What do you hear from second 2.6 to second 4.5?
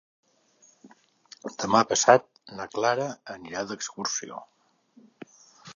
na Clara anirà d'excursió.